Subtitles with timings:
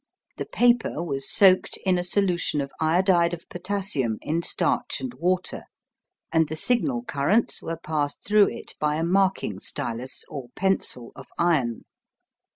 [0.37, 5.65] The paper was soaked in a solution of iodide of potassium in starch and water,
[6.31, 11.27] and the signal currents were passed through it by a marking stylus or pencil of
[11.37, 11.83] iron.